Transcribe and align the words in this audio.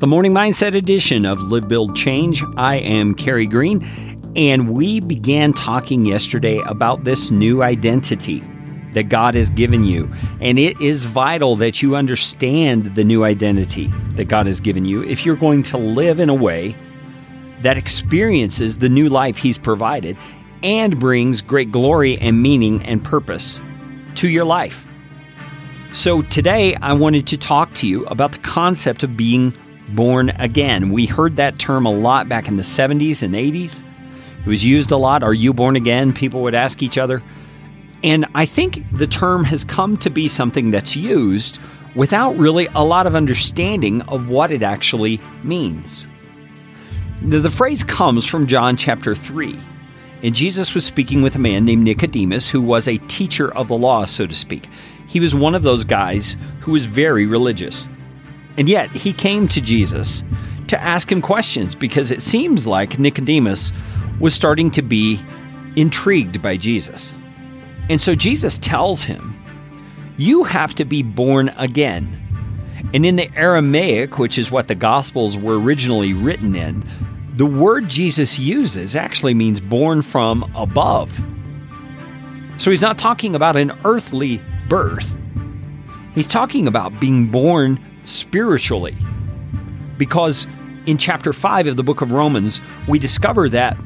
the 0.00 0.06
Morning 0.06 0.32
Mindset 0.32 0.74
edition 0.74 1.26
of 1.26 1.42
Live 1.42 1.68
Build 1.68 1.94
Change. 1.94 2.42
I 2.56 2.76
am 2.76 3.14
Carey 3.14 3.46
Green, 3.46 3.86
and 4.34 4.70
we 4.70 4.98
began 4.98 5.52
talking 5.52 6.06
yesterday 6.06 6.58
about 6.60 7.04
this 7.04 7.30
new 7.30 7.62
identity 7.62 8.42
that 8.94 9.10
God 9.10 9.34
has 9.34 9.50
given 9.50 9.84
you. 9.84 10.10
And 10.40 10.58
it 10.58 10.80
is 10.80 11.04
vital 11.04 11.54
that 11.56 11.82
you 11.82 11.96
understand 11.96 12.94
the 12.94 13.04
new 13.04 13.24
identity 13.24 13.92
that 14.14 14.24
God 14.24 14.46
has 14.46 14.58
given 14.58 14.86
you 14.86 15.04
if 15.04 15.26
you're 15.26 15.36
going 15.36 15.62
to 15.64 15.76
live 15.76 16.18
in 16.18 16.30
a 16.30 16.34
way 16.34 16.74
that 17.60 17.76
experiences 17.76 18.78
the 18.78 18.88
new 18.88 19.10
life 19.10 19.36
He's 19.36 19.58
provided 19.58 20.16
and 20.62 20.98
brings 20.98 21.42
great 21.42 21.70
glory 21.70 22.16
and 22.20 22.40
meaning 22.40 22.82
and 22.84 23.04
purpose 23.04 23.60
to 24.14 24.30
your 24.30 24.46
life. 24.46 24.86
So, 25.92 26.22
today 26.22 26.74
I 26.76 26.94
wanted 26.94 27.26
to 27.26 27.36
talk 27.36 27.74
to 27.74 27.86
you 27.86 28.06
about 28.06 28.32
the 28.32 28.38
concept 28.38 29.02
of 29.02 29.14
being 29.14 29.52
born 29.94 30.30
again. 30.30 30.90
We 30.90 31.06
heard 31.06 31.36
that 31.36 31.58
term 31.58 31.86
a 31.86 31.92
lot 31.92 32.28
back 32.28 32.48
in 32.48 32.56
the 32.56 32.62
70s 32.62 33.22
and 33.22 33.34
80s. 33.34 33.82
It 34.40 34.46
was 34.46 34.64
used 34.64 34.90
a 34.90 34.96
lot. 34.96 35.22
Are 35.22 35.34
you 35.34 35.52
born 35.52 35.76
again? 35.76 36.12
People 36.12 36.42
would 36.42 36.54
ask 36.54 36.82
each 36.82 36.98
other. 36.98 37.22
And 38.02 38.26
I 38.34 38.46
think 38.46 38.84
the 38.92 39.06
term 39.06 39.44
has 39.44 39.64
come 39.64 39.96
to 39.98 40.10
be 40.10 40.28
something 40.28 40.70
that's 40.70 40.96
used 40.96 41.60
without 41.94 42.36
really 42.36 42.66
a 42.74 42.84
lot 42.84 43.06
of 43.06 43.14
understanding 43.14 44.00
of 44.02 44.28
what 44.28 44.50
it 44.50 44.62
actually 44.62 45.20
means. 45.42 46.06
The 47.22 47.50
phrase 47.50 47.84
comes 47.84 48.24
from 48.24 48.46
John 48.46 48.76
chapter 48.76 49.14
3. 49.14 49.58
And 50.22 50.34
Jesus 50.34 50.74
was 50.74 50.84
speaking 50.84 51.22
with 51.22 51.36
a 51.36 51.38
man 51.38 51.64
named 51.64 51.84
Nicodemus, 51.84 52.48
who 52.48 52.60
was 52.60 52.86
a 52.86 52.98
teacher 53.08 53.54
of 53.54 53.68
the 53.68 53.76
law, 53.76 54.04
so 54.04 54.26
to 54.26 54.34
speak. 54.34 54.68
He 55.06 55.20
was 55.20 55.34
one 55.34 55.54
of 55.54 55.62
those 55.62 55.84
guys 55.84 56.36
who 56.60 56.72
was 56.72 56.84
very 56.84 57.26
religious. 57.26 57.88
And 58.56 58.68
yet, 58.68 58.90
he 58.90 59.12
came 59.12 59.48
to 59.48 59.60
Jesus 59.60 60.22
to 60.68 60.80
ask 60.80 61.10
him 61.10 61.20
questions 61.20 61.74
because 61.74 62.10
it 62.10 62.22
seems 62.22 62.66
like 62.66 62.98
Nicodemus 62.98 63.72
was 64.20 64.34
starting 64.34 64.70
to 64.72 64.82
be 64.82 65.20
intrigued 65.76 66.40
by 66.42 66.56
Jesus. 66.56 67.14
And 67.88 68.00
so 68.00 68.14
Jesus 68.14 68.58
tells 68.58 69.02
him, 69.02 69.36
You 70.16 70.44
have 70.44 70.74
to 70.76 70.84
be 70.84 71.02
born 71.02 71.48
again. 71.56 72.16
And 72.94 73.04
in 73.04 73.16
the 73.16 73.30
Aramaic, 73.36 74.18
which 74.18 74.38
is 74.38 74.50
what 74.50 74.68
the 74.68 74.74
Gospels 74.74 75.36
were 75.36 75.58
originally 75.58 76.12
written 76.12 76.54
in, 76.54 76.84
the 77.34 77.46
word 77.46 77.88
Jesus 77.88 78.38
uses 78.38 78.94
actually 78.94 79.34
means 79.34 79.60
born 79.60 80.02
from 80.02 80.50
above. 80.54 81.12
So 82.58 82.70
he's 82.70 82.82
not 82.82 82.98
talking 82.98 83.34
about 83.34 83.56
an 83.56 83.72
earthly 83.84 84.40
birth, 84.68 85.18
he's 86.14 86.26
talking 86.26 86.68
about 86.68 87.00
being 87.00 87.26
born 87.26 87.84
spiritually. 88.04 88.96
Because 89.96 90.46
in 90.86 90.98
chapter 90.98 91.32
5 91.32 91.66
of 91.66 91.76
the 91.76 91.82
book 91.82 92.00
of 92.00 92.12
Romans, 92.12 92.60
we 92.88 92.98
discover 92.98 93.48
that 93.50 93.76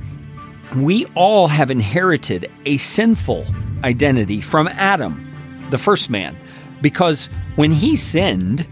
we 0.77 1.07
all 1.15 1.49
have 1.49 1.71
inherited 1.71 2.51
a 2.67 2.77
sinful 2.79 3.47
identity 3.85 4.41
from 4.41 4.69
Adam, 4.69 5.67
the 5.71 5.79
first 5.79 6.11
man, 6.11 6.37
because 6.81 7.29
when 7.57 7.71
he 7.71 7.97
sinned, 7.97 8.67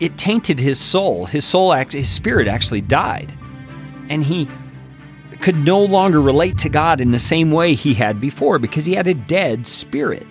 it 0.00 0.18
tainted 0.18 0.58
his 0.58 0.78
soul. 0.78 1.24
His 1.24 1.44
soul, 1.44 1.72
his 1.72 2.08
spirit 2.08 2.48
actually 2.48 2.82
died. 2.82 3.32
And 4.08 4.22
he 4.22 4.48
could 5.40 5.56
no 5.56 5.82
longer 5.82 6.20
relate 6.20 6.58
to 6.58 6.68
God 6.68 7.00
in 7.00 7.10
the 7.10 7.18
same 7.18 7.50
way 7.50 7.74
he 7.74 7.94
had 7.94 8.20
before 8.20 8.58
because 8.58 8.84
he 8.84 8.94
had 8.94 9.06
a 9.06 9.14
dead 9.14 9.66
spirit. 9.66 10.26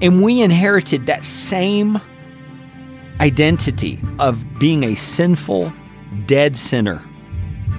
And 0.00 0.22
we 0.22 0.40
inherited 0.40 1.06
that 1.06 1.24
same 1.24 2.00
identity 3.20 3.98
of 4.18 4.58
being 4.58 4.84
a 4.84 4.94
sinful, 4.94 5.72
dead 6.26 6.56
sinner 6.56 7.02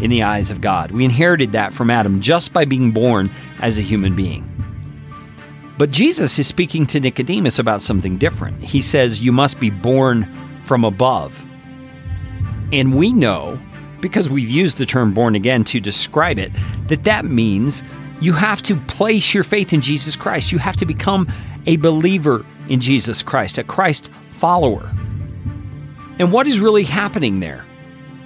in 0.02 0.10
the 0.10 0.24
eyes 0.24 0.52
of 0.52 0.62
God. 0.62 0.92
We 0.92 1.06
inherited 1.06 1.52
that 1.52 1.74
from 1.74 1.90
Adam 1.90 2.22
just 2.22 2.54
by 2.54 2.66
being 2.66 2.92
born 2.92 3.30
as 3.62 3.78
a 3.78 3.82
human 3.82 4.16
being. 4.16 4.46
But 5.78 5.92
Jesus 5.92 6.38
is 6.38 6.48
speaking 6.48 6.86
to 6.88 7.00
Nicodemus 7.00 7.58
about 7.58 7.82
something 7.82 8.18
different. 8.18 8.62
He 8.62 8.82
says, 8.82 9.22
You 9.22 9.32
must 9.32 9.60
be 9.60 9.70
born 9.70 10.28
from 10.66 10.84
above. 10.84 11.46
And 12.72 12.96
we 12.96 13.14
know, 13.14 13.60
because 14.02 14.30
we've 14.30 14.50
used 14.50 14.78
the 14.78 14.86
term 14.86 15.14
born 15.14 15.36
again 15.36 15.64
to 15.66 15.80
describe 15.80 16.38
it, 16.38 16.52
that 16.88 17.06
that 17.06 17.26
means 17.26 17.82
you 18.22 18.34
have 18.34 18.62
to 18.64 18.76
place 18.76 19.34
your 19.34 19.44
faith 19.44 19.72
in 19.72 19.82
Jesus 19.82 20.16
Christ. 20.16 20.52
You 20.52 20.58
have 20.58 20.76
to 20.78 20.86
become 20.86 21.32
a 21.66 21.78
believer 21.78 22.46
in 22.68 22.82
Jesus 22.82 23.24
Christ, 23.24 23.58
a 23.58 23.64
Christ 23.64 24.10
follower. 24.30 24.90
And 26.20 26.34
what 26.34 26.48
is 26.48 26.60
really 26.60 26.84
happening 26.84 27.40
there 27.40 27.66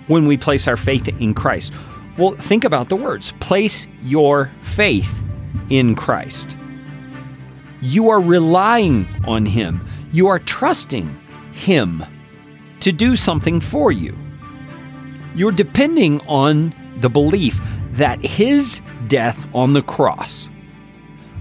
when 0.07 0.25
we 0.25 0.35
place 0.35 0.67
our 0.67 0.75
faith 0.77 1.07
in 1.07 1.33
Christ? 1.33 1.71
Well, 2.17 2.31
think 2.31 2.63
about 2.63 2.89
the 2.89 2.95
words 2.95 3.33
place 3.39 3.87
your 4.01 4.51
faith 4.61 5.21
in 5.69 5.95
Christ. 5.95 6.57
You 7.81 8.09
are 8.09 8.19
relying 8.19 9.07
on 9.25 9.45
Him, 9.45 9.85
you 10.11 10.27
are 10.27 10.39
trusting 10.39 11.07
Him 11.53 12.03
to 12.79 12.91
do 12.91 13.15
something 13.15 13.59
for 13.59 13.91
you. 13.91 14.17
You're 15.35 15.51
depending 15.51 16.19
on 16.21 16.75
the 16.97 17.09
belief 17.09 17.59
that 17.91 18.23
His 18.23 18.81
death 19.07 19.47
on 19.53 19.73
the 19.73 19.81
cross 19.81 20.49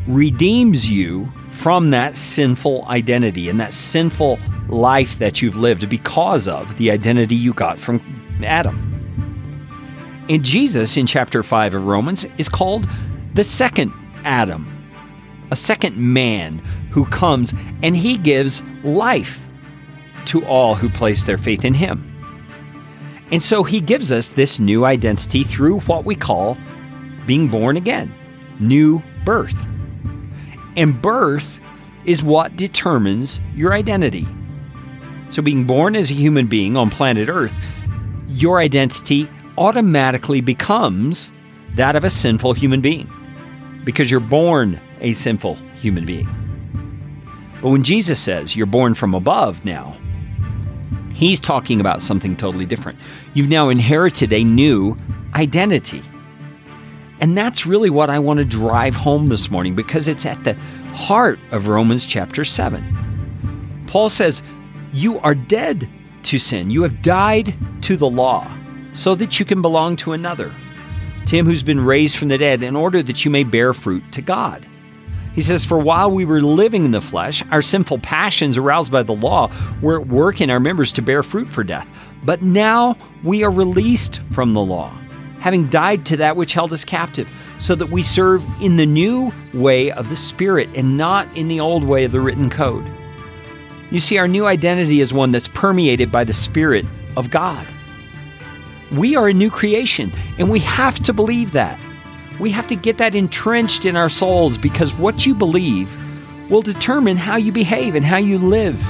redeems 0.07 0.91
you 0.91 1.33
from 1.51 1.91
that 1.91 2.17
sinful 2.17 2.85
identity 2.87 3.49
and 3.49 3.61
that 3.61 3.73
sinful 3.73 4.39
life 4.73 5.19
that 5.19 5.43
you've 5.43 5.57
lived 5.57 5.89
because 5.89 6.49
of 6.49 6.77
the 6.77 6.91
identity 6.91 7.37
you 7.37 7.53
got 7.53 7.79
from 7.79 8.01
Adam. 8.45 8.89
And 10.29 10.45
Jesus 10.45 10.97
in 10.97 11.07
chapter 11.07 11.43
5 11.43 11.75
of 11.75 11.87
Romans 11.87 12.27
is 12.39 12.49
called 12.49 12.89
the 13.35 13.45
second 13.45 13.93
Adam, 14.25 14.67
a 15.51 15.57
second 15.57 15.97
man 15.97 16.59
who 16.91 17.05
comes 17.07 17.53
and 17.83 17.97
he 17.97 18.17
gives 18.17 18.63
life 18.83 19.47
to 20.27 20.45
all 20.47 20.75
who 20.75 20.89
place 20.89 21.25
their 21.25 21.39
faith 21.39 21.65
in 21.65 21.75
him. 21.75 22.09
And 23.31 23.43
so 23.43 23.63
he 23.63 23.81
gives 23.81 24.13
us 24.13 24.31
this 24.31 24.61
new 24.61 24.85
identity 24.85 25.43
through 25.43 25.81
what 25.81 26.05
we 26.05 26.15
call 26.15 26.57
being 27.27 27.49
born 27.49 27.77
again, 27.77 28.15
new 28.61 29.03
birth. 29.25 29.67
And 30.77 31.01
birth 31.01 31.59
is 32.05 32.23
what 32.23 32.57
determines 32.57 33.41
your 33.55 33.73
identity. 33.73 34.27
So, 35.33 35.41
being 35.41 35.65
born 35.65 35.97
as 35.97 36.11
a 36.11 36.15
human 36.15 36.47
being 36.47 36.77
on 36.77 36.91
planet 36.91 37.31
Earth, 37.31 37.59
your 38.29 38.59
identity 38.59 39.31
automatically 39.57 40.43
becomes 40.43 41.33
that 41.75 41.97
of 41.97 42.05
a 42.05 42.11
sinful 42.11 42.53
human 42.53 42.83
being 42.83 43.11
because 43.83 44.11
you're 44.11 44.21
born 44.21 44.79
a 45.01 45.15
sinful 45.15 45.55
human 45.77 46.05
being. 46.05 46.29
But 47.63 47.71
when 47.71 47.83
Jesus 47.83 48.21
says 48.21 48.55
you're 48.55 48.67
born 48.67 48.93
from 48.93 49.15
above 49.15 49.65
now, 49.65 49.97
he's 51.15 51.41
talking 51.41 51.81
about 51.81 52.03
something 52.03 52.37
totally 52.37 52.67
different. 52.67 52.99
You've 53.33 53.49
now 53.49 53.71
inherited 53.71 54.35
a 54.35 54.45
new 54.45 54.99
identity. 55.35 56.03
And 57.21 57.39
that's 57.39 57.65
really 57.65 57.89
what 57.89 58.11
I 58.11 58.19
want 58.19 58.37
to 58.37 58.45
drive 58.45 58.95
home 58.95 59.29
this 59.29 59.51
morning 59.51 59.75
because 59.77 60.09
it's 60.09 60.27
at 60.27 60.45
the 60.45 60.53
heart 60.93 61.39
of 61.53 61.69
Romans 61.69 62.05
chapter 62.05 62.45
7. 62.45 63.85
Paul 63.87 64.11
says, 64.11 64.43
you 64.93 65.19
are 65.21 65.35
dead 65.35 65.89
to 66.25 66.39
sin. 66.39 66.71
You 66.71 66.83
have 66.83 67.03
died 67.03 67.55
to 67.83 67.97
the 67.97 68.09
law 68.09 68.51
so 68.95 69.15
that 69.15 69.41
you 69.41 69.47
can 69.47 69.63
belong 69.63 69.97
to 69.97 70.13
another, 70.13 70.53
to 71.27 71.37
him 71.37 71.47
who's 71.47 71.63
been 71.63 71.85
raised 71.85 72.17
from 72.17 72.29
the 72.29 72.39
dead, 72.39 72.63
in 72.63 72.77
order 72.77 73.03
that 73.03 73.25
you 73.25 73.31
may 73.31 73.45
bear 73.45 73.73
fruit 73.73 74.05
to 74.13 74.23
God. 74.23 74.67
He 75.35 75.41
says, 75.41 75.65
For 75.65 75.79
while 75.79 76.11
we 76.11 76.27
were 76.27 76.43
living 76.43 76.85
in 76.85 76.91
the 76.91 77.01
flesh, 77.01 77.43
our 77.51 77.63
sinful 77.63 77.99
passions 78.01 78.59
aroused 78.59 78.93
by 78.93 79.03
the 79.03 79.15
law 79.15 79.51
were 79.81 80.01
at 80.01 80.09
work 80.09 80.41
in 80.41 80.51
our 80.51 80.61
members 80.61 80.93
to 80.93 81.03
bear 81.03 81.23
fruit 81.23 81.49
for 81.49 81.65
death. 81.65 81.89
But 82.23 82.43
now 82.43 82.97
we 83.25 83.43
are 83.43 83.51
released 83.51 84.21
from 84.33 84.53
the 84.53 84.61
law, 84.61 84.91
having 85.41 85.69
died 85.69 86.05
to 86.07 86.19
that 86.19 86.37
which 86.37 86.53
held 86.53 86.73
us 86.73 86.85
captive, 86.85 87.31
so 87.61 87.75
that 87.75 87.89
we 87.89 88.03
serve 88.03 88.45
in 88.61 88.77
the 88.77 88.87
new 88.87 89.33
way 89.55 89.91
of 89.91 90.11
the 90.11 90.17
Spirit 90.17 90.69
and 90.75 90.99
not 90.99 91.35
in 91.35 91.49
the 91.49 91.61
old 91.61 91.85
way 91.85 92.05
of 92.05 92.13
the 92.13 92.21
written 92.21 92.51
code. 92.51 92.85
You 93.93 94.01
see, 94.01 94.17
our 94.17 94.27
new 94.27 94.47
identity 94.47 95.03
is 95.03 95.13
one 95.13 95.33
that's 95.33 95.49
permeated 95.49 96.11
by 96.11 96.25
the 96.25 96.33
Spirit 96.33 96.87
of 97.15 97.31
God. 97.31 97.69
We 98.91 99.17
are 99.17 99.29
a 99.29 99.35
new 99.35 99.51
creation, 99.51 100.11
and 100.39 100.49
we 100.49 100.61
have 100.61 100.99
to 101.01 101.13
believe 101.13 101.53
that. 101.53 101.79
We 102.41 102.51
have 102.53 102.67
to 102.69 102.75
get 102.75 102.97
that 102.97 103.15
entrenched 103.15 103.85
in 103.85 103.95
our 103.95 104.09
souls 104.09 104.57
because 104.57 104.95
what 104.95 105.27
you 105.27 105.35
believe 105.35 105.95
will 106.51 106.63
determine 106.63 107.19
how 107.19 107.37
you 107.37 107.53
behave 107.53 107.95
and 107.95 108.03
how 108.03 108.17
you 108.17 108.39
live. 108.39 108.83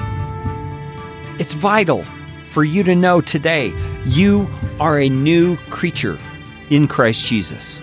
It's 1.41 1.53
vital 1.53 2.05
for 2.51 2.63
you 2.63 2.85
to 2.85 2.95
know 2.95 3.21
today 3.21 3.75
you 4.05 4.49
are 4.79 5.01
a 5.01 5.09
new 5.09 5.57
creature 5.69 6.17
in 6.71 6.87
Christ 6.87 7.27
Jesus. 7.27 7.81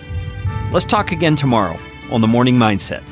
Let's 0.72 0.86
talk 0.86 1.12
again 1.12 1.36
tomorrow 1.36 1.78
on 2.10 2.22
the 2.22 2.28
Morning 2.28 2.56
Mindset. 2.56 3.02